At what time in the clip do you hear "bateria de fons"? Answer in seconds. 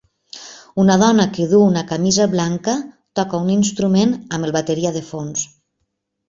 4.57-5.47